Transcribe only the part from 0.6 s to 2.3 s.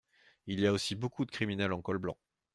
a aussi beaucoup de criminels en col blanc.